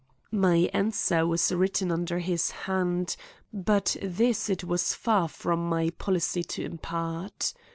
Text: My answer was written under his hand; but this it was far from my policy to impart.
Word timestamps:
My 0.33 0.67
answer 0.73 1.27
was 1.27 1.51
written 1.51 1.91
under 1.91 2.17
his 2.17 2.49
hand; 2.49 3.15
but 3.53 3.95
this 4.01 4.49
it 4.49 4.63
was 4.63 4.95
far 4.95 5.27
from 5.27 5.69
my 5.69 5.91
policy 5.91 6.43
to 6.43 6.63
impart. 6.65 7.53